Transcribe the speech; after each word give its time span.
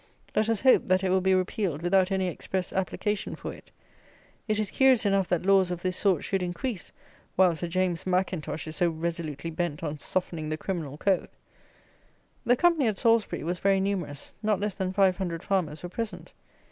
Let 0.35 0.49
us 0.49 0.61
hope, 0.61 0.87
that 0.87 1.03
it 1.03 1.09
will 1.11 1.21
be 1.21 1.35
repealed 1.35 1.83
without 1.83 2.11
any 2.11 2.25
express 2.27 2.73
application 2.73 3.35
for 3.35 3.53
it. 3.53 3.69
It 4.47 4.57
is 4.57 4.71
curious 4.71 5.05
enough 5.05 5.27
that 5.27 5.45
laws 5.45 5.69
of 5.69 5.83
this 5.83 5.95
sort 5.95 6.23
should 6.23 6.41
increase, 6.41 6.91
while 7.35 7.53
Sir 7.53 7.67
James 7.67 8.07
Mackintosh 8.07 8.65
is 8.65 8.77
so 8.77 8.89
resolutely 8.89 9.51
bent 9.51 9.83
on 9.83 9.99
"softening 9.99 10.49
the 10.49 10.57
criminal 10.57 10.97
code!" 10.97 11.29
The 12.47 12.55
company 12.55 12.87
at 12.87 12.97
Salisbury 12.97 13.43
was 13.43 13.59
very 13.59 13.79
numerous; 13.79 14.33
not 14.41 14.59
less 14.59 14.73
than 14.73 14.91
500 14.91 15.43
farmers 15.43 15.83
were 15.83 15.89
present. 15.89 16.33